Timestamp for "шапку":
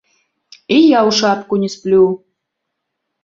1.19-1.59